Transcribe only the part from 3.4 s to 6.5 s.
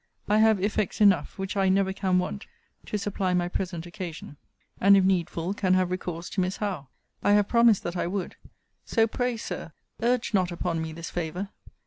present occasion: and, if needful, can have recourse to